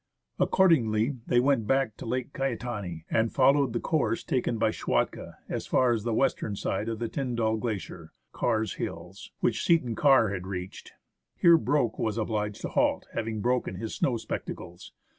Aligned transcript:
Accordingly, 0.39 1.17
they 1.27 1.39
went 1.39 1.67
back 1.67 1.95
to 1.97 2.07
Lake 2.07 2.33
Caetani, 2.33 3.05
and 3.11 3.31
followed 3.31 3.71
the 3.71 3.79
course 3.79 4.23
taken 4.23 4.57
by 4.57 4.71
Schwatka 4.71 5.37
as 5.47 5.67
far 5.67 5.91
as 5.91 6.03
the 6.03 6.11
western 6.15 6.55
side 6.55 6.89
of 6.89 6.97
the 6.97 7.07
Tyndall 7.07 7.57
Glacier 7.57 8.11
(Karr's 8.33 8.73
Hills), 8.81 9.31
which 9.41 9.63
Seton 9.63 9.93
Karr 9.93 10.29
had 10.29 10.47
reached. 10.47 10.93
Here 11.35 11.55
Broke 11.55 11.99
was 11.99 12.17
obliged 12.17 12.61
to 12.61 12.69
halt, 12.69 13.05
having 13.13 13.41
broken 13.41 13.75
his 13.75 13.93
snow 13.93 14.17
spectacles. 14.17 14.91